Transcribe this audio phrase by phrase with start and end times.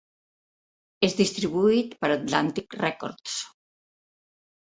[1.07, 3.35] És distribuït per Atlantic Records.